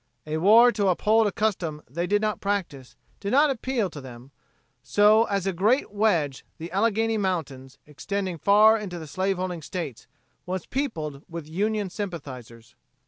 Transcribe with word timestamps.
A 0.25 0.37
war 0.37 0.71
to 0.71 0.87
uphold 0.87 1.27
a 1.27 1.31
custom 1.31 1.83
they 1.87 2.07
did 2.07 2.23
not 2.23 2.41
practise 2.41 2.95
did 3.19 3.31
not 3.31 3.51
appeal 3.51 3.87
to 3.91 4.01
them; 4.01 4.31
so 4.81 5.25
as 5.25 5.45
a 5.45 5.53
great 5.53 5.91
wedge 5.91 6.43
the 6.57 6.71
Alleghany 6.71 7.19
mountains, 7.19 7.77
extending 7.85 8.39
far 8.39 8.79
into 8.79 8.97
the 8.97 9.05
slaveholding 9.05 9.61
states, 9.61 10.07
was 10.47 10.65
peopled 10.65 11.21
with 11.29 11.47
Union 11.47 11.91
sympathizers. 11.91 12.73